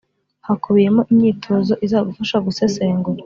hakubiyemo 0.47 1.01
imyitozo 1.11 1.73
izagufasha 1.85 2.37
gusesengura 2.45 3.19